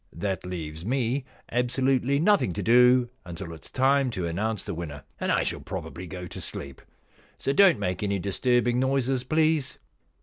[0.13, 5.03] That leaves me absolutely nothing to do until it is time to announce the winner,
[5.19, 6.81] and I shall probably go to sleep.
[7.37, 9.77] So don't make any disturbing noises, please.